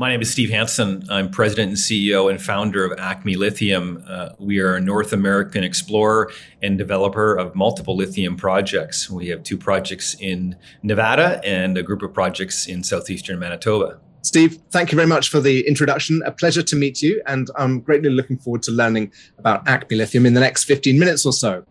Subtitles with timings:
[0.00, 1.02] My name is Steve Hansen.
[1.10, 4.04] I'm president and CEO and founder of Acme Lithium.
[4.06, 6.30] Uh, we are a North American explorer
[6.62, 9.10] and developer of multiple lithium projects.
[9.10, 13.98] We have two projects in Nevada and a group of projects in southeastern Manitoba.
[14.22, 16.22] Steve, thank you very much for the introduction.
[16.24, 20.26] A pleasure to meet you, and I'm greatly looking forward to learning about Acme Lithium
[20.26, 21.64] in the next 15 minutes or so.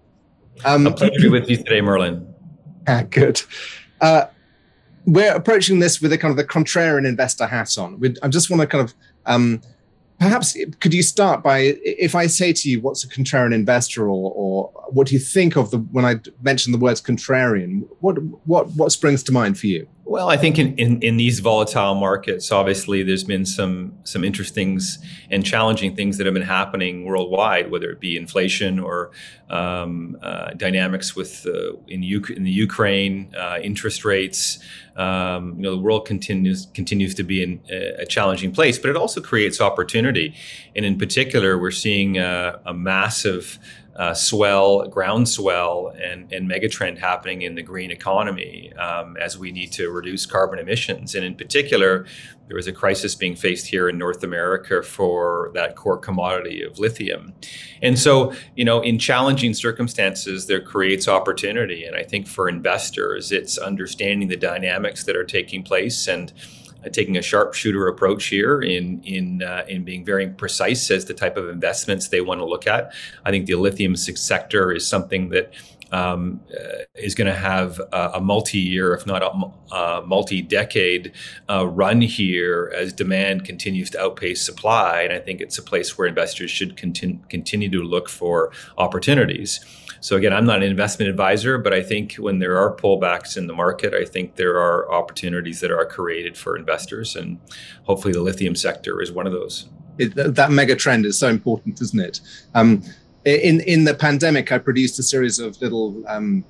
[0.65, 2.27] Um, a pleasure to be with you today, Merlin.
[2.89, 3.41] Ah, good.
[3.99, 4.27] Uh,
[5.07, 7.99] we're approaching this with a kind of the contrarian investor hat on.
[7.99, 8.93] We'd, I just want to kind of
[9.25, 9.61] um,
[10.19, 14.33] perhaps could you start by if I say to you what's a contrarian investor or,
[14.35, 17.87] or what do you think of the when I mention the words contrarian?
[18.01, 19.87] What what what springs to mind for you?
[20.09, 24.79] Well, I think in, in, in, these volatile markets, obviously, there's been some some interesting
[25.29, 29.11] and challenging things that have been happening worldwide, whether it be inflation or
[29.49, 34.59] um, uh, dynamics with uh, in, U- in the Ukraine, uh, interest rates.
[34.95, 38.95] Um, you know, the world continues continues to be in a challenging place, but it
[38.95, 40.33] also creates opportunity.
[40.73, 43.59] And in particular, we're seeing a, a massive
[43.97, 49.71] uh, swell, groundswell, and, and megatrend happening in the green economy um, as we need
[49.71, 51.15] to reduce carbon emissions.
[51.15, 52.05] And in particular,
[52.47, 56.77] there is a crisis being faced here in North America for that core commodity of
[56.77, 57.33] lithium.
[57.81, 61.83] And so, you know, in challenging circumstances, there creates opportunity.
[61.83, 66.31] And I think for investors, it's understanding the dynamics that are taking place and
[66.89, 71.37] taking a sharpshooter approach here in in uh, in being very precise as the type
[71.37, 72.93] of investments they want to look at.
[73.25, 75.53] I think the lithium sector is something that
[75.91, 81.13] um, uh, is going to have a, a, multi-year, if not a, a multi-decade
[81.49, 85.03] uh, run here as demand continues to outpace supply.
[85.03, 89.63] And I think it's a place where investors should continue to look for opportunities.
[89.99, 93.47] So again, I'm not an investment advisor, but I think when there are pullbacks in
[93.47, 97.39] the market, I think there are opportunities that are created for investors, and
[97.83, 99.69] hopefully the lithium sector is one of those.
[99.97, 102.21] It, that mega trend is so important, isn't it?
[102.53, 102.83] Um,
[103.25, 106.45] in in the pandemic, I produced a series of little um,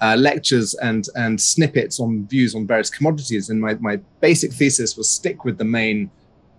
[0.00, 4.96] uh, lectures and and snippets on views on various commodities, and my my basic thesis
[4.96, 6.10] was stick with the main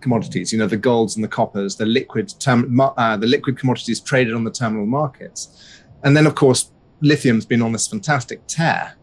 [0.02, 0.52] commodities.
[0.52, 4.34] You know, the golds and the coppers, the liquid term, uh, the liquid commodities traded
[4.34, 5.81] on the terminal markets.
[6.04, 8.96] And then, of course, lithium's been on this fantastic tear.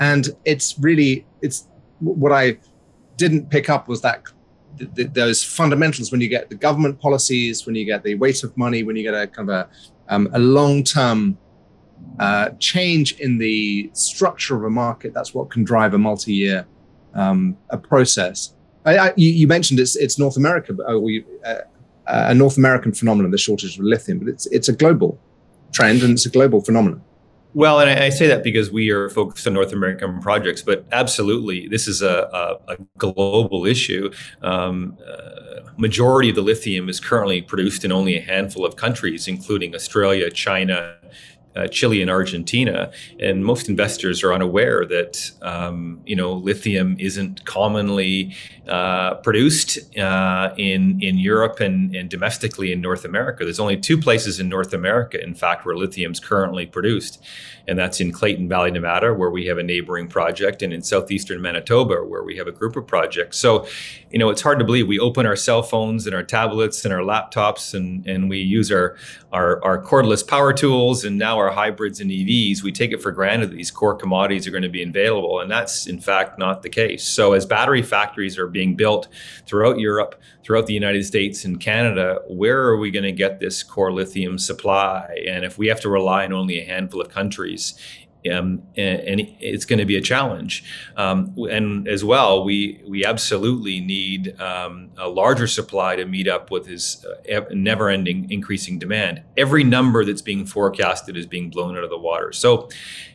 [0.00, 1.68] And it's really, it's
[2.00, 2.58] what I
[3.16, 4.24] didn't pick up was that
[4.78, 8.42] th- th- those fundamentals when you get the government policies, when you get the weight
[8.42, 9.68] of money, when you get a kind of a,
[10.08, 11.38] um, a long term
[12.18, 16.66] uh, change in the structure of a market, that's what can drive a multi year
[17.14, 18.54] um, a process.
[18.84, 21.60] I, I, you, mentioned it's, it's North America, but, oh, we, uh,
[22.06, 25.18] a North American phenomenon, the shortage of lithium, but it's, it's a global
[25.74, 27.02] trend and it's a global phenomenon.
[27.54, 31.68] Well, and I say that because we are focused on North American projects, but absolutely,
[31.68, 32.28] this is a,
[32.68, 34.10] a, a global issue.
[34.42, 39.28] Um, uh, majority of the lithium is currently produced in only a handful of countries,
[39.28, 40.96] including Australia, China,
[41.56, 47.44] uh, Chile and Argentina, and most investors are unaware that um, you know lithium isn't
[47.44, 48.34] commonly
[48.68, 53.44] uh, produced uh, in in Europe and, and domestically in North America.
[53.44, 57.22] There's only two places in North America, in fact, where lithium is currently produced,
[57.66, 61.40] and that's in Clayton Valley, Nevada, where we have a neighboring project, and in southeastern
[61.40, 63.38] Manitoba, where we have a group of projects.
[63.38, 63.66] So,
[64.10, 66.92] you know, it's hard to believe we open our cell phones and our tablets and
[66.92, 68.96] our laptops, and and we use our
[69.32, 72.62] our, our cordless power tools, and now our hybrids and EVs.
[72.62, 75.50] We take it for granted that these core commodities are going to be available, and
[75.50, 77.04] that's in fact not the case.
[77.04, 79.08] So, as battery factories are being built
[79.46, 83.62] throughout Europe, throughout the United States and Canada, where are we going to get this
[83.62, 85.24] core lithium supply?
[85.26, 87.53] And if we have to rely on only a handful of countries,
[88.30, 90.64] um, and, and, it's going to be a challenge.
[90.96, 96.50] Um, and as well, we we absolutely need um, a larger supply to meet up
[96.50, 99.22] with this uh, never-ending increasing demand.
[99.36, 102.32] Every number that's being forecasted is being blown out of the water.
[102.32, 102.70] So,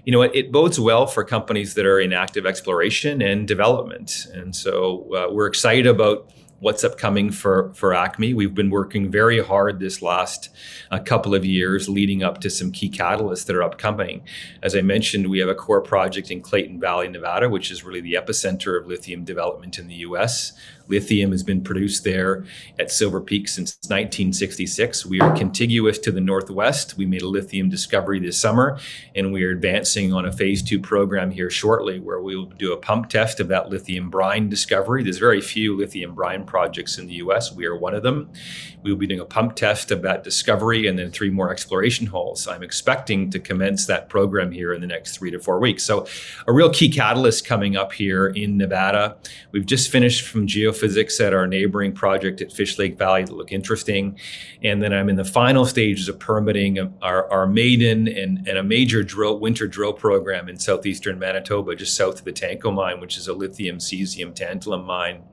[0.05, 4.27] you know, it, it bodes well for companies that are in active exploration and development.
[4.33, 8.33] And so, uh, we're excited about what's upcoming for for Acme.
[8.33, 10.49] We've been working very hard this last
[10.91, 14.21] uh, couple of years, leading up to some key catalysts that are upcoming.
[14.61, 18.01] As I mentioned, we have a core project in Clayton Valley, Nevada, which is really
[18.01, 20.53] the epicenter of lithium development in the U.S.
[20.89, 22.43] Lithium has been produced there
[22.79, 25.05] at Silver Peak since 1966.
[25.05, 26.97] We are contiguous to the northwest.
[26.97, 28.79] We made a lithium discovery this summer,
[29.15, 32.73] and we are advancing on a phase two program here shortly where we will do
[32.73, 35.03] a pump test of that lithium brine discovery.
[35.03, 37.53] There's very few lithium brine projects in the US.
[37.53, 38.29] We are one of them.
[38.83, 42.07] We will be doing a pump test of that discovery and then three more exploration
[42.07, 42.47] holes.
[42.47, 45.83] I'm expecting to commence that program here in the next three to four weeks.
[45.83, 46.07] So,
[46.47, 49.17] a real key catalyst coming up here in Nevada.
[49.51, 53.51] We've just finished from geophysics at our neighboring project at Fish Lake Valley that look
[53.51, 54.17] interesting.
[54.63, 58.63] And then I'm in the final stages of permitting our, our maiden and, and a
[58.63, 63.17] major drill winter drill program in southeastern Manitoba, just south of the Tanco mine, which
[63.17, 65.23] is a lithium, cesium, tantalum mine.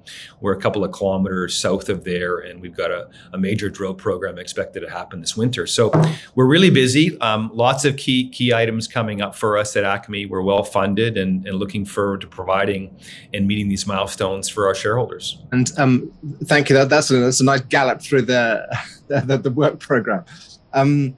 [0.41, 3.95] We're a couple of kilometers south of there, and we've got a, a major drill
[3.95, 5.67] program expected to happen this winter.
[5.67, 5.93] So
[6.35, 7.19] we're really busy.
[7.21, 10.27] Um, lots of key key items coming up for us at Acme.
[10.27, 12.99] We're well funded and, and looking forward to providing
[13.33, 15.39] and meeting these milestones for our shareholders.
[15.53, 16.13] And um,
[16.45, 16.77] thank you.
[16.77, 18.67] That, that's, a, that's a nice gallop through the,
[19.09, 20.25] the, the work program.
[20.73, 21.17] Um,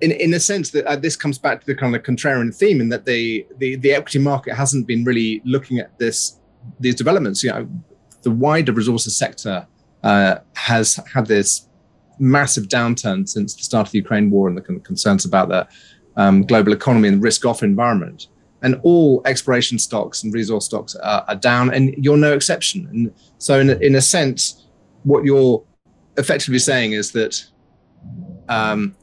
[0.00, 2.80] in, in a sense that uh, this comes back to the kind of contrarian theme
[2.80, 6.36] in that the, the, the equity market hasn't been really looking at this
[6.78, 7.42] these developments.
[7.42, 7.68] You know,
[8.22, 9.66] the wider resources sector
[10.02, 11.68] uh, has had this
[12.18, 15.66] massive downturn since the start of the Ukraine war and the concerns about the
[16.16, 18.28] um, global economy and risk-off environment.
[18.62, 22.86] And all exploration stocks and resource stocks are, are down, and you're no exception.
[22.92, 24.66] And so, in a, in a sense,
[25.04, 25.64] what you're
[26.18, 27.42] effectively saying is that
[28.50, 28.94] um,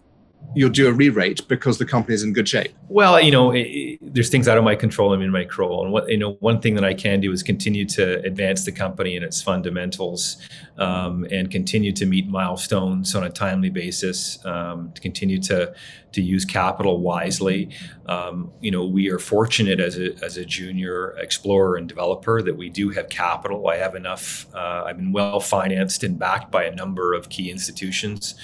[0.58, 2.74] you'll do a re-rate because the company is in good shape?
[2.90, 5.14] Well, you know, it, it, there's things out of my control.
[5.14, 7.44] I'm in my control, and what you know, one thing that I can do is
[7.44, 10.38] continue to advance the company and its fundamentals,
[10.78, 14.44] um, and continue to meet milestones on a timely basis.
[14.46, 15.74] Um, to continue to
[16.14, 17.70] to use capital wisely.
[18.08, 22.56] Um, you know, we are fortunate as a as a junior explorer and developer that
[22.56, 23.68] we do have capital.
[23.68, 24.48] I have enough.
[24.56, 28.36] Uh, I've been well financed and backed by a number of key institutions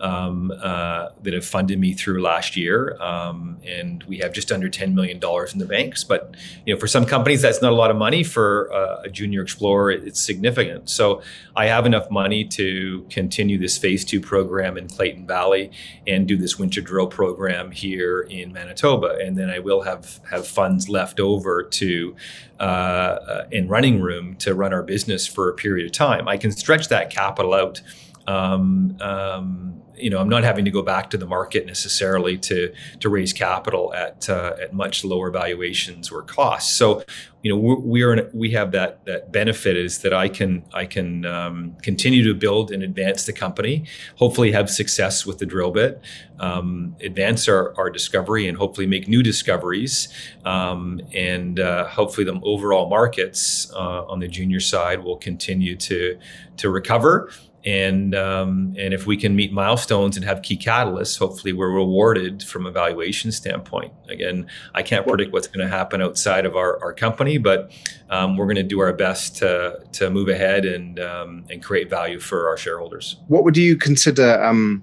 [0.00, 4.68] um, uh, that have funded me through last year, um, and we have just under
[4.68, 6.04] ten million dollars in the banks.
[6.04, 8.22] But you know, for some companies, that's not a lot of money.
[8.22, 10.88] For uh, a junior explorer, it's significant.
[10.88, 11.22] So
[11.54, 15.70] I have enough money to continue this phase two program in Clayton Valley
[16.06, 20.46] and do this winter drill program here in Manitoba, and then I will have have
[20.46, 22.16] funds left over to
[22.58, 26.26] uh, uh in running room to run our business for a period of time.
[26.26, 27.82] I can stretch that capital out.
[28.26, 32.72] Um, um, you know, I'm not having to go back to the market necessarily to
[33.00, 36.74] to raise capital at uh, at much lower valuations or costs.
[36.74, 37.04] So,
[37.42, 41.24] you know, we are we have that that benefit is that I can I can
[41.26, 43.84] um, continue to build and advance the company.
[44.16, 46.00] Hopefully, have success with the drill bit,
[46.38, 50.08] um, advance our, our discovery, and hopefully make new discoveries.
[50.44, 56.18] Um, and uh, hopefully, the overall markets uh, on the junior side will continue to
[56.56, 57.30] to recover
[57.64, 62.42] and um, and if we can meet milestones and have key catalysts, hopefully we're rewarded
[62.42, 63.92] from a valuation standpoint.
[64.08, 67.72] Again, I can't predict what's going to happen outside of our, our company, but
[68.08, 71.90] um, we're going to do our best to to move ahead and um, and create
[71.90, 73.16] value for our shareholders.
[73.28, 74.82] What would you consider um,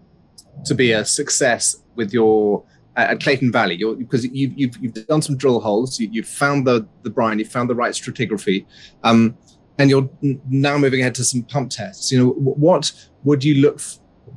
[0.66, 2.64] to be a success with your
[2.96, 3.78] at Clayton Valley?
[3.98, 7.48] Because you've, you've, you've done some drill holes, you, have found the the brine, you've
[7.48, 8.66] found the right stratigraphy.
[9.04, 9.36] Um,
[9.78, 10.10] and you're
[10.50, 12.12] now moving ahead to some pump tests.
[12.12, 12.92] You know, what
[13.24, 13.82] would you look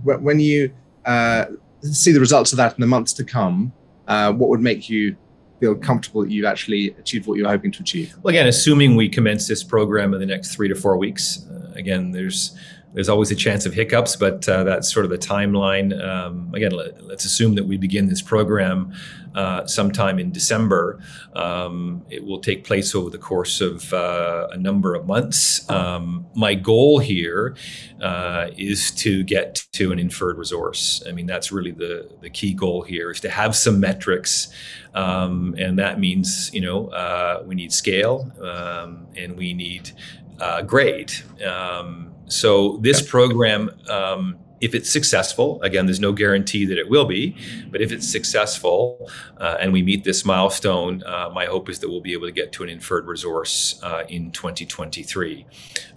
[0.02, 0.72] when you
[1.04, 1.46] uh,
[1.82, 3.72] see the results of that in the months to come?
[4.06, 5.16] Uh, what would make you
[5.60, 8.14] feel comfortable that you've actually achieved what you're hoping to achieve?
[8.22, 11.46] Well, again, assuming we commence this program in the next three to four weeks.
[11.50, 12.56] Uh, again, there's
[12.92, 15.98] there's always a chance of hiccups, but uh, that's sort of the timeline.
[16.04, 18.92] Um, again, let, us assume that we begin this program
[19.34, 21.00] uh, sometime in December.
[21.34, 25.68] Um, it will take place over the course of uh, a number of months.
[25.70, 27.54] Um, my goal here
[28.00, 31.02] uh, is to get to an inferred resource.
[31.08, 34.48] I mean, that's really the, the key goal here is to have some metrics.
[34.94, 39.92] Um, and that means, you know, uh, we need scale um, and we need
[40.40, 41.12] uh, grade.
[41.44, 47.06] Um, so this program, um, if it's successful, again, there's no guarantee that it will
[47.06, 47.36] be,
[47.70, 51.88] but if it's successful uh, and we meet this milestone, uh, my hope is that
[51.88, 55.46] we'll be able to get to an inferred resource uh, in 2023.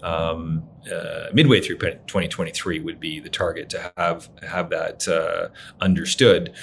[0.02, 5.50] Um, uh, midway through 2023 would be the target to have have that uh,
[5.82, 6.54] understood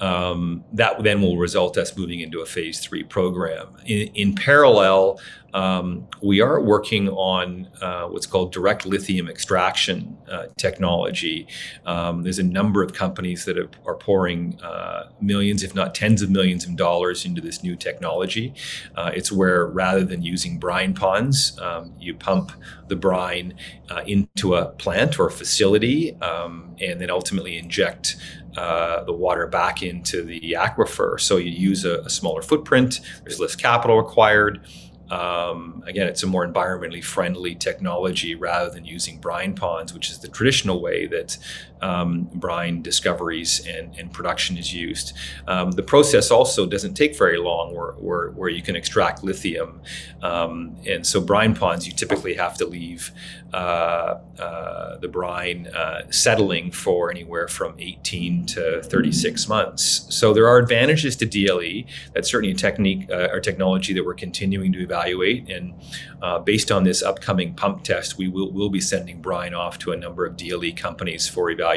[0.00, 3.68] um, that then will result us moving into a phase three program.
[3.84, 5.20] In, in parallel,
[5.52, 11.46] um, we are working on uh, what's called direct lithium extraction uh, technology.
[11.86, 16.30] Um, there's a number of companies that are pouring uh, millions, if not tens of
[16.30, 18.54] millions of dollars into this new technology.
[18.94, 22.52] Uh, it's where rather than using brine ponds, um, you pump
[22.88, 23.54] the brine
[23.90, 28.16] uh, into a plant or a facility um, and then ultimately inject
[28.56, 31.20] uh, the water back into the aquifer.
[31.20, 34.66] So you use a, a, smaller footprint, there's less capital required.
[35.10, 40.18] Um, again, it's a more environmentally friendly technology rather than using brine ponds, which is
[40.18, 41.36] the traditional way that
[41.82, 45.12] um, brine discoveries and, and, production is used.
[45.46, 49.80] Um, the process also doesn't take very long where, where, where you can extract lithium.
[50.22, 53.12] Um, and so brine ponds, you typically have to leave
[53.54, 60.06] uh, uh, the brine uh, settling for anywhere from 18 to 36 months.
[60.10, 61.86] So there are advantages to DLE.
[62.12, 65.50] That's certainly a technique uh, or technology that we're continuing to evaluate.
[65.50, 65.74] And
[66.22, 69.92] uh, based on this upcoming pump test, we will will be sending brine off to
[69.92, 71.69] a number of DLE companies for evaluation.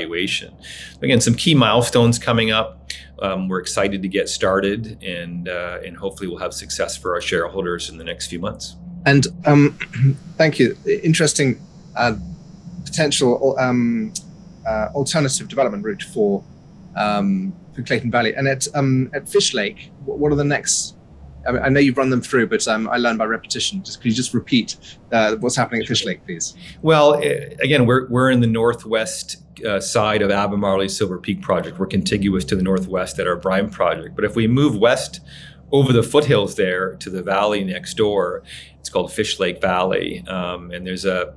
[1.02, 2.92] Again, some key milestones coming up.
[3.22, 7.22] Um, we're excited to get started, and uh, and hopefully we'll have success for our
[7.22, 8.76] shareholders in the next few months.
[9.06, 9.78] And um,
[10.38, 10.76] thank you.
[11.04, 11.62] Interesting
[11.96, 12.16] uh,
[12.86, 14.14] potential um,
[14.68, 16.44] uh, alternative development route for
[16.96, 18.34] um, for Clayton Valley.
[18.36, 20.96] And at um, at Fish Lake, what are the next?
[21.46, 23.84] I, know you've run them through, but um, I learned by repetition.
[23.84, 24.78] Just could you just repeat
[25.12, 26.56] uh, what's happening at Fish Lake, please?
[26.82, 31.80] Well, eh, again, we're we're in the northwest uh, side of Albemarle Silver Peak project.
[31.80, 34.16] We're contiguous to the northwest at our Brine project.
[34.16, 35.22] But if we move west
[35.72, 38.44] over the foothills there to the valley next door,
[38.84, 41.34] it's called Fish Lake Valley, um, and there's a,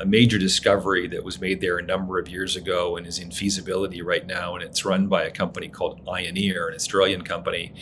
[0.00, 3.30] a, major discovery that was made there a number of years ago and is in
[3.30, 7.72] feasibility right now, and it's run by a company called Ioneer, an Australian company.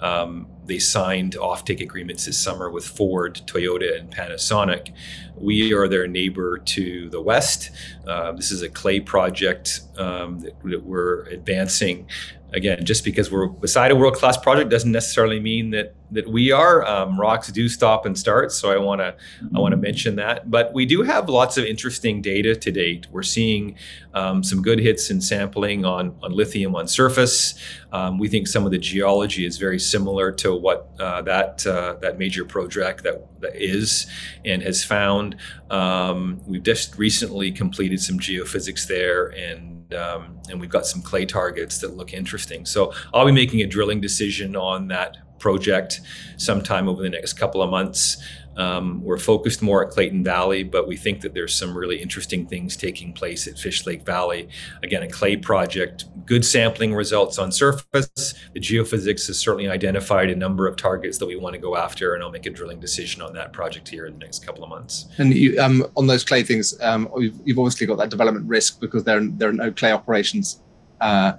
[0.00, 4.92] Um, they signed offtake agreements this summer with Ford, Toyota, and Panasonic.
[5.34, 7.70] We are their neighbor to the west.
[8.06, 12.06] Uh, this is a clay project um, that, that we're advancing
[12.52, 16.50] again, just because we're beside a world class project doesn't necessarily mean that that we
[16.52, 16.86] are.
[16.86, 19.14] Um, rocks do stop and start, so I want to
[19.54, 20.50] I want to mention that.
[20.50, 23.06] But we do have lots of interesting data to date.
[23.10, 23.76] We're seeing
[24.14, 27.54] um, some good hits in sampling on on lithium on surface.
[27.92, 31.94] Um, we think some of the geology is very similar to what uh, that uh,
[32.00, 34.06] that major project that, that is
[34.44, 35.36] and has found.
[35.70, 41.24] Um, we've just recently completed some geophysics there and um, and we've got some clay
[41.24, 42.66] targets that look interesting.
[42.66, 46.00] So I'll be making a drilling decision on that project
[46.36, 48.16] sometime over the next couple of months.
[48.58, 52.44] Um, we're focused more at Clayton Valley, but we think that there's some really interesting
[52.44, 54.48] things taking place at Fish Lake Valley.
[54.82, 58.34] Again, a clay project, good sampling results on surface.
[58.52, 62.14] The geophysics has certainly identified a number of targets that we want to go after,
[62.14, 64.70] and I'll make a drilling decision on that project here in the next couple of
[64.70, 65.06] months.
[65.18, 68.80] And you, um, on those clay things, um, you've, you've, obviously got that development risk
[68.80, 70.60] because there, there are no clay operations.
[71.00, 71.34] Uh,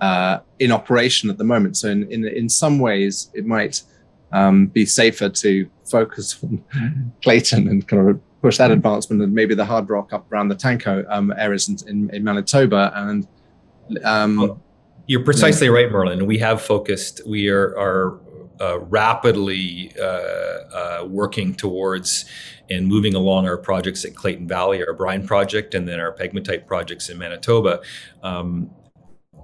[0.00, 1.76] uh, in operation at the moment.
[1.76, 3.82] So in, in, in some ways, it might
[4.32, 6.64] um, be safer to focus on
[7.22, 10.56] Clayton and kind of push that advancement and maybe the hard rock up around the
[10.56, 12.92] Tanco um, areas in, in, in, Manitoba.
[12.94, 13.28] And
[14.04, 14.60] um,
[15.06, 16.26] you're precisely you know, right, Merlin.
[16.26, 17.20] We have focused.
[17.26, 18.20] We are, are
[18.60, 22.24] uh, rapidly uh, uh, working towards
[22.70, 26.66] and moving along our projects at Clayton Valley, our brine project, and then our pegmatite
[26.66, 27.80] projects in Manitoba.
[28.22, 28.70] Um,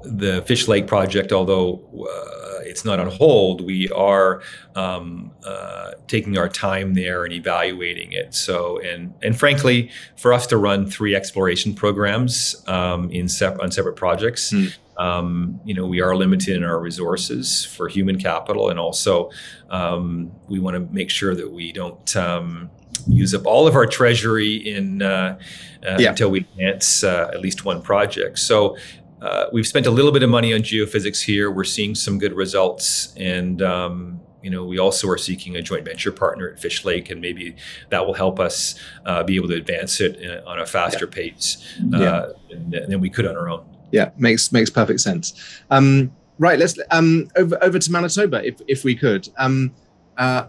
[0.06, 4.42] the Fish Lake project, although uh, it's not on hold, we are
[4.74, 8.34] um, uh, taking our time there and evaluating it.
[8.34, 13.70] So, and and frankly, for us to run three exploration programs um, in sep- on
[13.70, 14.74] separate projects, mm.
[14.98, 19.30] um, you know, we are limited in our resources for human capital, and also
[19.70, 22.70] um, we want to make sure that we don't um,
[23.06, 25.38] use up all of our treasury in uh,
[25.86, 26.10] uh, yeah.
[26.10, 28.38] until we advance uh, at least one project.
[28.38, 28.76] So
[29.22, 31.50] uh, we've spent a little bit of money on geophysics here.
[31.50, 35.84] We're seeing some good results, and um, you know we also are seeking a joint
[35.84, 37.56] venture partner at Fish Lake, and maybe
[37.88, 41.14] that will help us uh, be able to advance it in, on a faster yeah.
[41.14, 42.26] pace uh, yeah.
[42.50, 43.64] than, than, we could on our own.
[43.90, 45.62] Yeah, makes makes perfect sense.
[45.70, 49.28] Um, right, let's um, over over to Manitoba if if we could.
[49.38, 49.74] Um,
[50.18, 50.48] uh,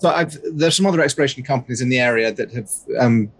[0.00, 3.30] so I've, there's some other exploration companies in the area that have um,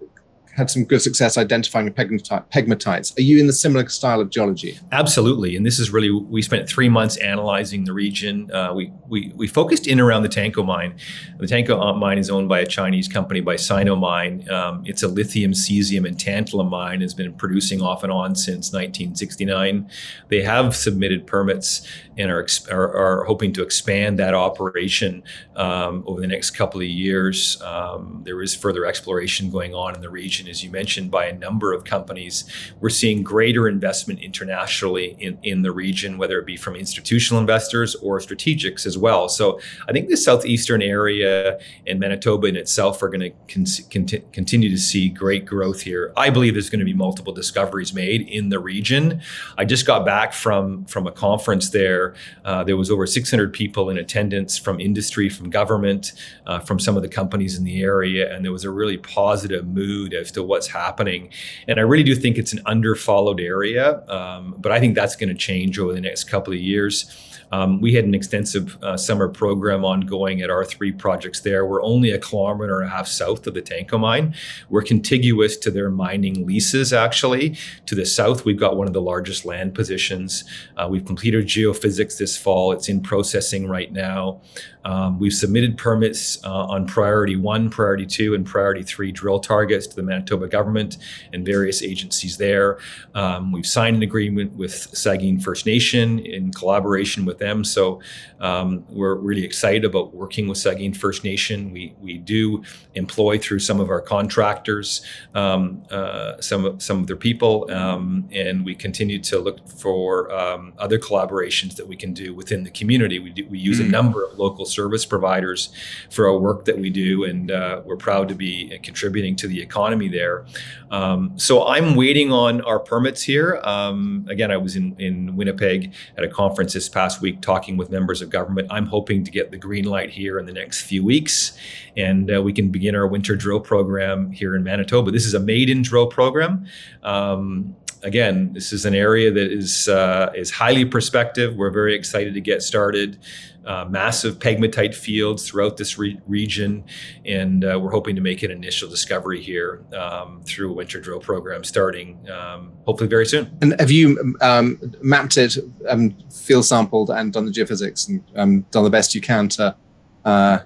[0.56, 3.16] had some good success identifying pegmatites.
[3.18, 4.78] Are you in the similar style of geology?
[4.90, 8.50] Absolutely, and this is really we spent three months analyzing the region.
[8.50, 10.96] Uh, we, we we focused in around the Tanco mine.
[11.38, 14.50] The Tanco mine is owned by a Chinese company by Sinomine.
[14.50, 17.02] Um, it's a lithium, cesium, and tantalum mine.
[17.02, 19.90] Has been producing off and on since 1969.
[20.28, 21.86] They have submitted permits
[22.16, 25.22] and are, are, are hoping to expand that operation
[25.54, 27.60] um, over the next couple of years.
[27.60, 31.26] Um, there is further exploration going on in the region region, as you mentioned, by
[31.26, 32.44] a number of companies.
[32.80, 37.94] We're seeing greater investment internationally in, in the region, whether it be from institutional investors
[37.96, 39.28] or strategics as well.
[39.28, 44.70] So I think the southeastern area and Manitoba in itself are going to con- continue
[44.70, 46.12] to see great growth here.
[46.16, 49.20] I believe there's going to be multiple discoveries made in the region.
[49.58, 52.14] I just got back from from a conference there.
[52.44, 56.12] Uh, there was over 600 people in attendance from industry, from government,
[56.46, 59.66] uh, from some of the companies in the area, and there was a really positive
[59.66, 61.30] mood as to what's happening.
[61.68, 65.28] And I really do think it's an underfollowed area, um, but I think that's going
[65.28, 67.06] to change over the next couple of years.
[67.52, 71.66] Um, we had an extensive uh, summer program ongoing at our three projects there.
[71.66, 74.34] We're only a kilometer and a half south of the Tanco mine.
[74.68, 77.56] We're contiguous to their mining leases, actually.
[77.86, 80.44] To the south, we've got one of the largest land positions.
[80.76, 82.72] Uh, we've completed geophysics this fall.
[82.72, 84.40] It's in processing right now.
[84.86, 89.84] Um, we've submitted permits uh, on priority one, priority two, and priority three drill targets
[89.88, 90.98] to the Manitoba government
[91.32, 92.78] and various agencies there.
[93.12, 97.64] Um, we've signed an agreement with Sagkeeng First Nation in collaboration with them.
[97.64, 98.00] So
[98.40, 101.72] um, we're really excited about working with Sagkeeng First Nation.
[101.72, 102.62] We we do
[102.94, 105.02] employ through some of our contractors
[105.34, 110.32] um, uh, some of some of their people, um, and we continue to look for
[110.32, 113.18] um, other collaborations that we can do within the community.
[113.18, 113.86] We do, we use mm.
[113.86, 115.70] a number of local service providers
[116.10, 119.60] for our work that we do, and uh, we're proud to be contributing to the
[119.60, 120.46] economy there.
[120.90, 123.60] Um, so I'm waiting on our permits here.
[123.64, 127.90] Um, again, I was in, in Winnipeg at a conference this past week talking with
[127.90, 128.68] members of government.
[128.70, 131.56] I'm hoping to get the green light here in the next few weeks,
[131.96, 135.10] and uh, we can begin our winter drill program here in Manitoba.
[135.10, 136.66] This is a maiden drill program.
[137.02, 141.56] Um, again, this is an area that is uh, is highly prospective.
[141.56, 143.18] We're very excited to get started
[143.66, 146.84] uh, massive pegmatite fields throughout this re- region,
[147.24, 151.20] and uh, we're hoping to make an initial discovery here um, through a winter drill
[151.20, 153.58] program starting um, hopefully very soon.
[153.60, 155.58] And have you um, mapped it,
[155.88, 159.76] um, field sampled, and done the geophysics, and um, done the best you can to
[160.24, 160.58] uh,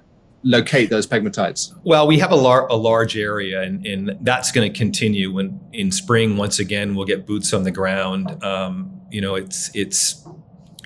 [0.43, 1.73] locate those pegmatites?
[1.85, 5.33] Well, we have a, lar- a large area, and, and that's going to continue.
[5.33, 8.43] When in spring, once again, we'll get boots on the ground.
[8.43, 10.27] Um, you know, it's it's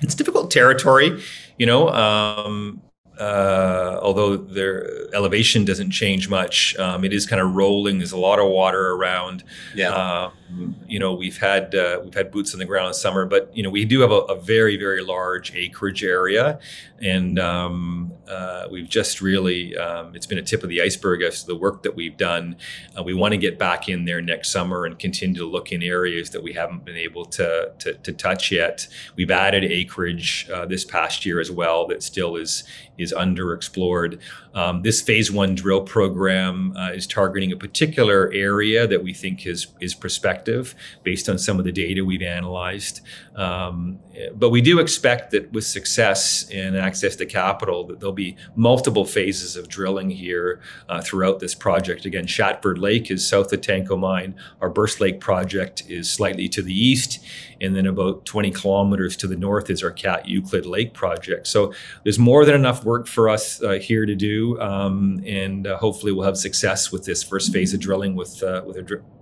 [0.01, 1.21] it's difficult territory
[1.57, 2.81] you know um,
[3.19, 7.97] uh, although their elevation doesn't change much, um, it is kind of rolling.
[7.97, 9.43] There's a lot of water around.
[9.73, 9.89] Yeah.
[9.89, 13.55] Um, you know, we've had uh, we've had boots on the ground in summer, but
[13.55, 16.59] you know, we do have a, a very very large acreage area,
[16.99, 21.41] and um, uh, we've just really um, it's been a tip of the iceberg as
[21.41, 22.55] to the work that we've done.
[22.97, 25.83] Uh, we want to get back in there next summer and continue to look in
[25.83, 28.87] areas that we haven't been able to to, to touch yet.
[29.15, 32.63] We've added acreage uh, this past year as well that still is
[32.97, 34.19] is underexplored.
[34.53, 39.45] Um, this phase one drill program uh, is targeting a particular area that we think
[39.45, 43.01] is is prospective based on some of the data we've analyzed.
[43.35, 43.99] Um,
[44.33, 49.05] but we do expect that with success and access to capital, that there'll be multiple
[49.05, 52.05] phases of drilling here uh, throughout this project.
[52.05, 54.35] Again, Shatford Lake is south of Tanco Mine.
[54.61, 57.19] Our Birse Lake project is slightly to the east,
[57.61, 61.47] and then about 20 kilometers to the north is our Cat Euclid Lake project.
[61.47, 61.73] So
[62.03, 66.11] there's more than enough work for us uh, here to do, um, and uh, hopefully
[66.11, 68.77] we'll have success with this first phase of drilling with uh, with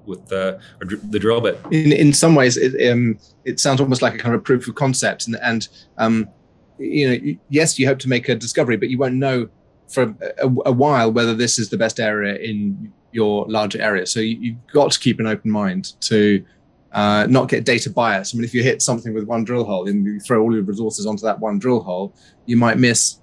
[0.05, 0.59] with the
[1.09, 1.59] the drill bit.
[1.71, 4.75] In in some ways, it um, it sounds almost like a kind of proof of
[4.75, 6.29] concept, and and um,
[6.77, 9.49] you know, yes, you hope to make a discovery, but you won't know
[9.89, 14.05] for a, a while whether this is the best area in your larger area.
[14.05, 16.43] So you, have got to keep an open mind to
[16.91, 18.33] uh, not get data bias.
[18.33, 20.63] I mean, if you hit something with one drill hole and you throw all your
[20.63, 22.13] resources onto that one drill hole,
[22.45, 23.19] you might miss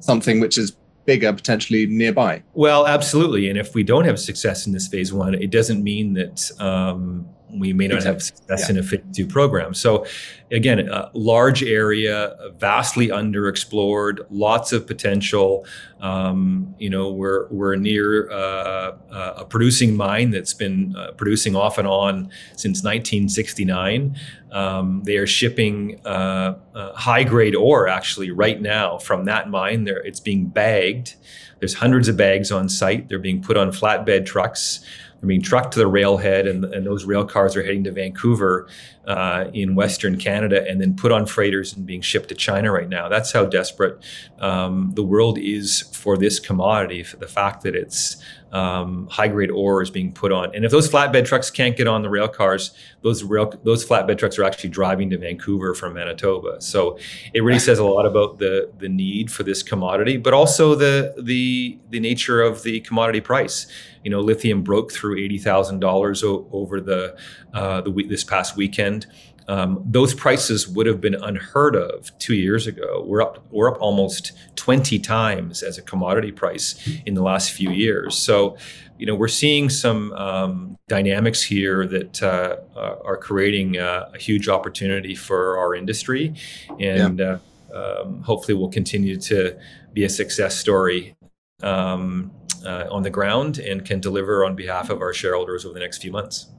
[0.00, 2.42] something which is bigger potentially nearby.
[2.54, 3.48] Well, absolutely.
[3.48, 7.28] And if we don't have success in this phase one, it doesn't mean that um,
[7.54, 8.12] we may not exactly.
[8.12, 8.70] have success yeah.
[8.70, 9.74] in a phase two program.
[9.74, 10.06] So,
[10.50, 15.66] again, a large area, vastly underexplored, lots of potential.
[16.00, 21.56] Um, you know, we're we're near uh, uh, a producing mine that's been uh, producing
[21.56, 24.16] off and on since 1969.
[24.52, 29.84] Um, they are shipping uh, uh, high grade ore actually right now from that mine.
[29.84, 31.14] There, it's being bagged.
[31.60, 33.08] There's hundreds of bags on site.
[33.08, 34.80] They're being put on flatbed trucks.
[35.20, 38.66] They're being trucked to the railhead, and, and those rail cars are heading to Vancouver
[39.06, 42.88] uh, in Western Canada and then put on freighters and being shipped to China right
[42.88, 43.08] now.
[43.08, 44.02] That's how desperate
[44.38, 49.50] um, the world is for this commodity, for the fact that it's um, high grade
[49.50, 50.54] ore is being put on.
[50.54, 54.18] And if those flatbed trucks can't get on the rail cars, those rail those flatbed
[54.18, 56.60] trucks are actually driving to Vancouver from Manitoba.
[56.60, 56.98] So
[57.32, 61.14] it really says a lot about the the need for this commodity, but also the
[61.20, 63.66] the the nature of the commodity price.
[64.02, 67.16] You know, lithium broke through eighty thousand dollars over the
[67.52, 69.06] uh, the week this past weekend.
[69.50, 73.02] Um, those prices would have been unheard of two years ago.
[73.04, 77.70] We're up we're up almost 20 times as a commodity price in the last few
[77.70, 78.14] years.
[78.14, 78.56] So,
[78.96, 84.18] you know, we're seeing some um, dynamics here that uh, uh are creating uh, a
[84.18, 86.34] huge opportunity for our industry,
[86.78, 87.38] and yeah.
[87.74, 89.58] uh, um, hopefully will continue to
[89.92, 91.16] be a success story.
[91.62, 92.30] Um,
[92.64, 95.98] uh, on the ground and can deliver on behalf of our shareholders over the next
[95.98, 96.50] few months.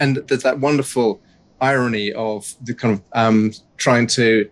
[0.00, 1.20] And there's that wonderful
[1.60, 4.50] irony of the kind of um, trying to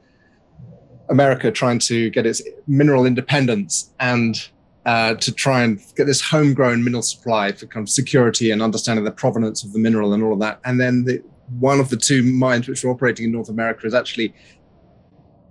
[1.08, 4.48] America trying to get its mineral independence and
[4.86, 9.04] uh, to try and get this homegrown mineral supply for kind of security and understanding
[9.04, 10.60] the provenance of the mineral and all of that.
[10.64, 11.22] And then the,
[11.60, 14.34] one of the two mines which are operating in North America is actually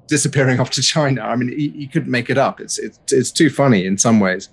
[0.07, 1.21] disappearing off to China.
[1.21, 2.59] I mean, you, you couldn't make it up.
[2.59, 4.49] It's, it's, it's too funny in some ways.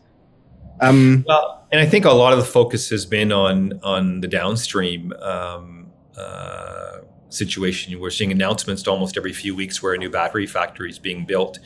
[0.80, 4.28] Um, well, and I think a lot of the focus has been on on the
[4.28, 5.12] downstream.
[5.20, 6.98] Um, uh,
[7.30, 7.98] situation.
[8.00, 11.58] We're seeing announcements almost every few weeks where a new battery factory is being built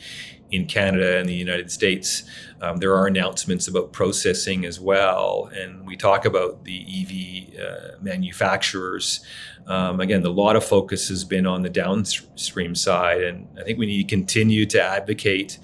[0.51, 2.23] in Canada and the United States.
[2.61, 7.97] Um, there are announcements about processing as well, and we talk about the EV uh,
[8.01, 9.25] manufacturers.
[9.65, 13.79] Um, again, a lot of focus has been on the downstream side, and I think
[13.79, 15.57] we need to continue to advocate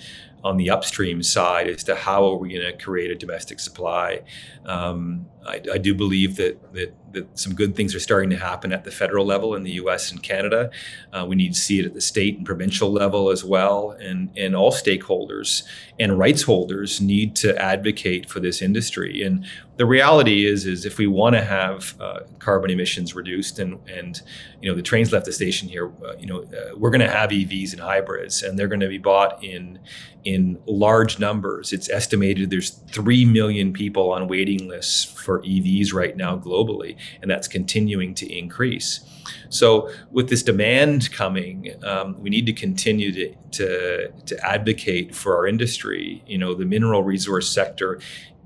[0.43, 4.21] on the upstream side as to how are we going to create a domestic supply.
[4.65, 8.71] Um, I, I, do believe that, that, that some good things are starting to happen
[8.71, 10.11] at the federal level in the U.S.
[10.11, 10.69] and Canada.
[11.11, 14.29] Uh, we need to see it at the state and provincial level as well, and
[14.37, 15.63] and all stakeholders
[15.99, 19.21] and rights holders need to advocate for this industry.
[19.21, 19.45] And
[19.79, 24.21] the reality is, is if we want to have uh, carbon emissions reduced, and and
[24.61, 27.09] you know the trains left the station here, uh, you know uh, we're going to
[27.09, 29.79] have EVs and hybrids, and they're going to be bought in
[30.25, 31.71] in large numbers.
[31.71, 37.29] It's estimated there's three million people on waiting lists for EVs right now globally, and
[37.29, 39.01] that's continuing to increase.
[39.49, 45.35] So, with this demand coming, um, we need to continue to, to, to advocate for
[45.35, 46.23] our industry.
[46.25, 47.99] You know, the mineral resource sector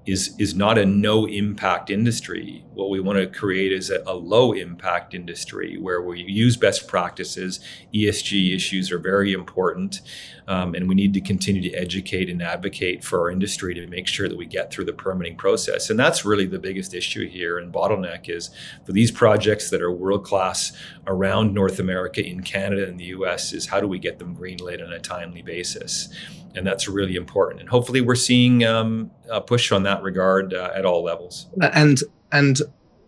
[0.06, 2.64] is is not a no impact industry.
[2.74, 6.88] What we want to create is a, a, low impact industry where we use best
[6.88, 7.60] practices.
[7.94, 10.02] ESG issues are very important,
[10.48, 14.08] um, and we need to continue to educate and advocate for our industry to make
[14.08, 15.90] sure that we get through the permitting process.
[15.90, 17.58] And that's really the biggest issue here.
[17.58, 18.50] And bottleneck is
[18.86, 20.74] for these projects that are world class
[21.06, 23.54] around North America, in Canada, and the U.S.
[23.54, 26.10] is how do we get them greenlit on a timely basis
[26.56, 27.62] and that's really important.
[27.62, 31.48] And hopefully, we're seeing um, a push on that regard uh, at all levels.
[31.62, 32.00] And
[32.34, 32.60] and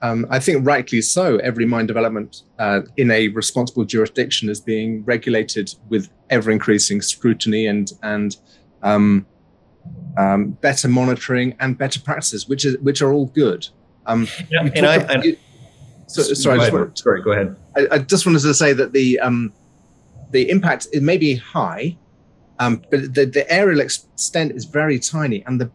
[0.02, 1.38] um, I think rightly so.
[1.38, 7.66] Every mine development uh, in a responsible jurisdiction is being regulated with ever increasing scrutiny
[7.66, 8.38] and and
[8.84, 9.26] um,
[10.18, 13.68] um, better monitoring and better practices, which is which are all good.
[14.06, 14.98] Um, yeah, and I.
[14.98, 15.38] And, you,
[16.08, 17.56] so, sorry, wanted, sorry, go ahead.
[17.76, 19.52] I, I, just wanted to say that the um,
[20.30, 21.98] the impact it may be high,
[22.60, 25.72] um, but the, the aerial extent is very tiny, and the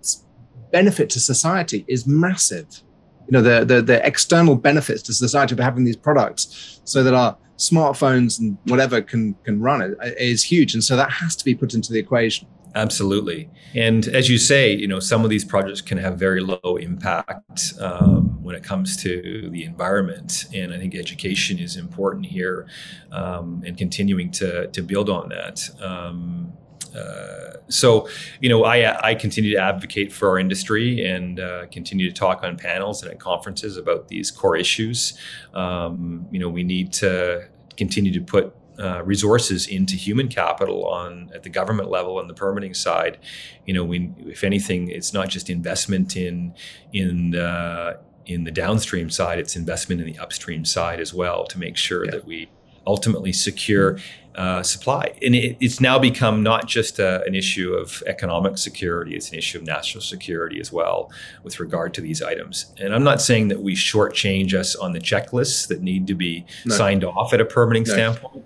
[0.70, 2.82] benefit to society is massive.
[3.30, 7.14] You know, the, the, the external benefits to society of having these products, so that
[7.14, 11.44] our smartphones and whatever can can run it, is huge, and so that has to
[11.44, 12.48] be put into the equation.
[12.74, 13.50] Absolutely.
[13.74, 17.74] And as you say, you know, some of these projects can have very low impact
[17.80, 20.44] um, when it comes to the environment.
[20.54, 22.66] And I think education is important here
[23.10, 25.68] um, and continuing to, to build on that.
[25.80, 26.52] Um,
[26.94, 28.08] uh, so,
[28.40, 32.42] you know, I, I continue to advocate for our industry and uh, continue to talk
[32.42, 35.18] on panels and at conferences about these core issues.
[35.54, 41.30] Um, you know, we need to continue to put uh, resources into human capital on
[41.34, 43.18] at the government level and the permitting side.
[43.66, 46.54] You know, we, if anything, it's not just investment in
[46.92, 51.58] in uh, in the downstream side; it's investment in the upstream side as well to
[51.58, 52.12] make sure yeah.
[52.12, 52.48] that we
[52.86, 53.98] ultimately secure
[54.36, 55.12] uh, supply.
[55.22, 59.38] And it, it's now become not just a, an issue of economic security, it's an
[59.38, 61.10] issue of national security as well
[61.42, 62.72] with regard to these items.
[62.78, 66.46] And I'm not saying that we shortchange us on the checklists that need to be
[66.64, 66.74] no.
[66.74, 67.92] signed off at a permitting no.
[67.92, 68.44] standpoint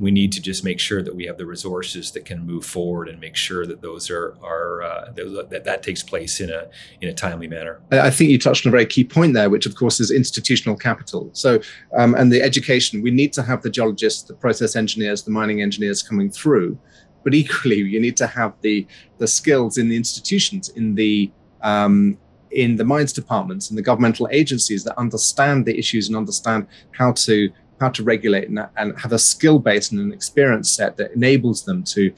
[0.00, 3.06] we need to just make sure that we have the resources that can move forward
[3.06, 5.12] and make sure that those are are uh,
[5.50, 6.68] that that takes place in a
[7.02, 7.80] in a timely manner.
[7.92, 10.76] I think you touched on a very key point there, which of course is institutional
[10.76, 11.28] capital.
[11.34, 11.60] So
[11.96, 15.60] um, and the education, we need to have the geologists, the process engineers, the mining
[15.60, 16.78] engineers coming through,
[17.22, 18.86] but equally you need to have the
[19.18, 21.30] the skills in the institutions, in the
[21.62, 22.16] um,
[22.50, 27.12] in the mines departments and the governmental agencies that understand the issues and understand how
[27.12, 31.12] to how to regulate and, and have a skill base and an experience set that
[31.12, 32.12] enables them to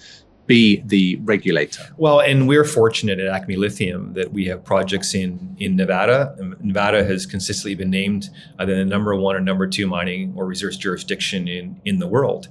[0.46, 1.83] be the regulator.
[1.96, 6.35] Well, and we're fortunate at Acme Lithium that we have projects in in Nevada.
[6.40, 10.44] Um, Nevada has consistently been named either the number one or number two mining or
[10.46, 12.48] resource jurisdiction in in the world,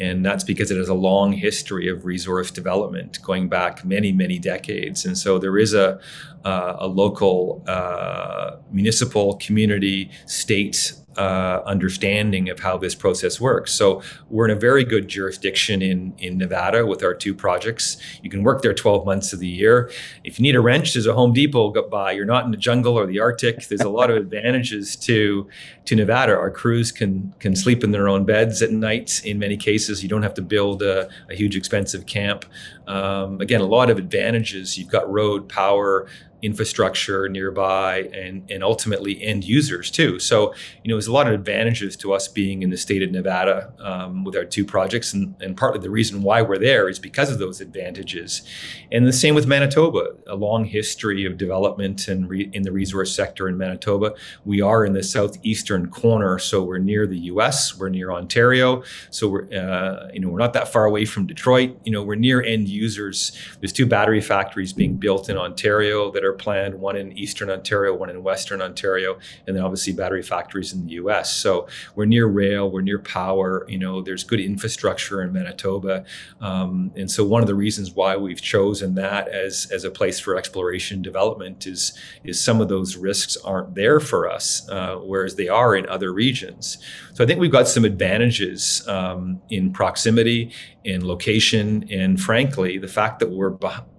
[0.00, 4.38] and that's because it has a long history of resource development going back many many
[4.38, 5.04] decades.
[5.04, 6.00] And so there is a
[6.44, 13.72] uh, a local uh, municipal community state uh, understanding of how this process works.
[13.72, 17.98] So we're in a very good jurisdiction in in Nevada with our two projects.
[18.22, 19.90] You can work there 12 months of the year.
[20.24, 22.12] If you need a wrench, there's a Home Depot by.
[22.12, 23.66] You're not in the jungle or the Arctic.
[23.68, 25.48] There's a lot of advantages to
[25.84, 26.32] to Nevada.
[26.32, 29.20] Our crews can can sleep in their own beds at night.
[29.24, 32.44] In many cases, you don't have to build a, a huge expensive camp.
[32.86, 34.76] Um, again, a lot of advantages.
[34.78, 36.06] You've got road, power,
[36.42, 40.18] infrastructure nearby and, and ultimately end users too.
[40.18, 40.52] So,
[40.82, 43.72] you know, there's a lot of advantages to us being in the state of Nevada
[43.78, 45.12] um, with our two projects.
[45.12, 48.42] And, and partly the reason why we're there is because of those advantages.
[48.90, 53.14] And the same with Manitoba, a long history of development and re- in the resource
[53.14, 54.14] sector in Manitoba.
[54.44, 58.82] We are in the southeastern corner, so we're near the US, we're near Ontario.
[59.10, 61.78] So we're, uh, you know, we're not that far away from Detroit.
[61.84, 63.32] You know, we're near end users.
[63.60, 67.94] There's two battery factories being built in Ontario that are planned, one in Eastern Ontario,
[67.94, 71.34] one in Western Ontario, and then obviously battery factories in the US.
[71.34, 76.04] So we're near rail, we're near power, you know, there's good infrastructure in Manitoba.
[76.40, 80.20] Um, and so one of the reasons why we've chosen that as, as a place
[80.20, 85.36] for exploration development is, is some of those risks aren't there for us, uh, whereas
[85.36, 86.78] they are in other regions.
[87.14, 90.52] So I think we've got some advantages um, in proximity,
[90.84, 93.50] in location, and frankly, the fact that we're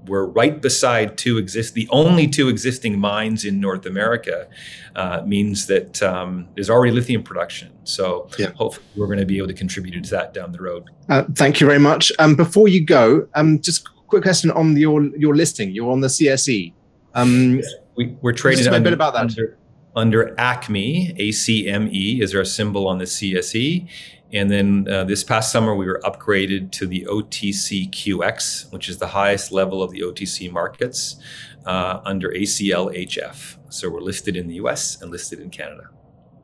[0.08, 4.48] we're right beside two exist the only two existing mines in North America
[4.96, 7.72] uh, means that um, there's already lithium production.
[7.84, 8.52] So yeah.
[8.52, 10.90] hopefully we're going to be able to contribute to that down the road.
[11.10, 12.12] Uh, thank you very much.
[12.20, 15.72] Um, before you go, um, just quick question on your your listing.
[15.72, 16.74] You're on the CSE.
[17.16, 17.62] Um,
[17.96, 19.22] we, are trading a bit about that.
[19.22, 19.58] Under,
[19.96, 23.88] under ACME, ACME is our symbol on the CSE.
[24.34, 29.08] And then uh, this past summer, we were upgraded to the OTCQX, which is the
[29.08, 31.18] highest level of the OTC markets
[31.66, 33.58] uh, under ACLHF.
[33.70, 35.90] So we're listed in the US and listed in Canada.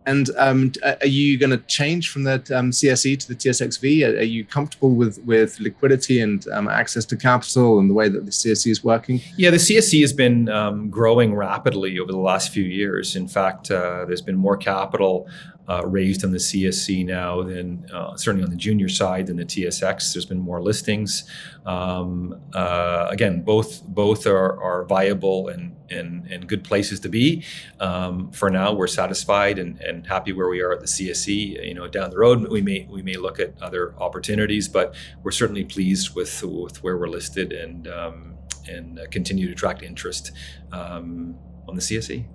[0.06, 4.08] And um, are you going to change from the um, CSE to the TSXV?
[4.08, 8.10] Are, are, you comfortable with with liquidity and um, access to capital and the way
[8.10, 9.22] that the CSE is working?
[9.38, 13.16] Yeah, the CSE has been um, growing rapidly over the last few years.
[13.16, 15.28] In fact, uh, there's been more capital
[15.70, 19.46] uh, raised on the CSE now than uh, certainly on the junior side than the
[19.46, 20.14] TSX.
[20.14, 21.30] There's been more listings.
[21.66, 27.46] Um, uh, again, both both are, are viable and, and, and good places to be.
[27.80, 31.68] Um, for now, we're satisfied and, and happy where we are at the CSE.
[31.68, 35.32] You know, down the road we may we may look at other opportunities, but we're
[35.32, 40.32] certainly pleased with with where we're listed and um, and continue to attract interest
[40.72, 42.26] um, on the CSE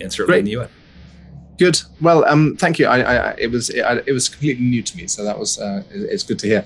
[0.00, 0.38] and certainly Great.
[0.40, 0.70] in the US.
[1.60, 1.78] Good.
[2.00, 2.86] Well, um, thank you.
[2.86, 5.82] I, I, it was it, it, was completely new to me, so that was uh,
[5.90, 6.64] it's good to hear.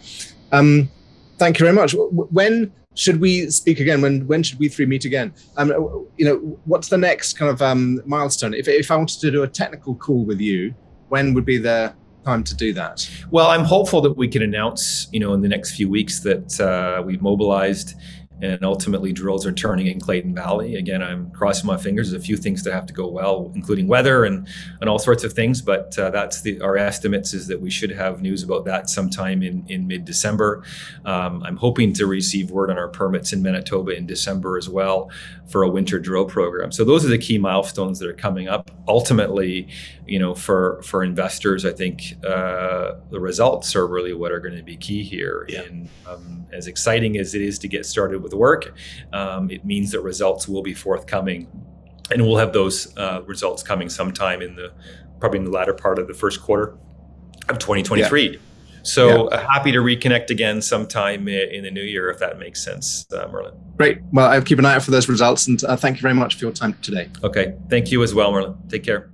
[0.53, 0.89] Um,
[1.37, 1.97] thank you very much.
[1.97, 4.03] When should we speak again?
[4.03, 5.35] When when should we three meet again?
[5.57, 5.71] Um,
[6.17, 8.55] you know, what's the next kind of um, milestone?
[8.55, 10.73] If if I wanted to do a technical call with you,
[11.09, 11.93] when would be the
[12.25, 13.11] time to do that?
[13.33, 16.61] Well, I'm hopeful that we can announce, you know, in the next few weeks that
[16.61, 17.97] uh, we've mobilized
[18.43, 20.75] and ultimately drills are turning in Clayton Valley.
[20.77, 22.11] Again, I'm crossing my fingers.
[22.11, 24.47] There's a few things that have to go well, including weather and,
[24.81, 25.63] and all sorts of things.
[25.63, 29.43] But uh, that's the, our estimates is that we should have news about that sometime
[29.43, 30.65] in, in mid-December.
[31.05, 35.11] Um, I'm hoping to receive word on our permits in Manitoba in December as well
[35.47, 36.73] for a winter drill program.
[36.73, 38.71] So those are the key milestones that are coming up.
[38.89, 39.69] Ultimately,
[40.07, 44.57] you know, for for investors, I think uh, the results are really what are going
[44.57, 45.47] to be key here.
[45.49, 45.63] Yeah.
[45.63, 48.75] And um, as exciting as it is to get started with the work,
[49.13, 51.47] um, it means that results will be forthcoming,
[52.11, 54.73] and we'll have those uh, results coming sometime in the
[55.21, 56.77] probably in the latter part of the first quarter
[57.49, 58.31] of 2023.
[58.31, 58.39] Yeah.
[58.83, 59.37] So yeah.
[59.37, 63.29] uh, happy to reconnect again sometime in the new year if that makes sense, uh,
[63.33, 63.55] Merlin.
[63.77, 63.99] Great.
[64.13, 66.35] Well, I'll keep an eye out for those results, and uh, thank you very much
[66.35, 67.09] for your time today.
[67.23, 67.57] Okay.
[67.71, 68.57] Thank you as well, Merlin.
[68.69, 69.14] Take care.